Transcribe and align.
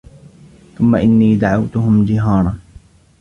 ثُمَّ 0.77 0.95
إِنّي 0.95 1.35
دَعَوتُهُم 1.35 2.05
جِهارًا 2.05 2.57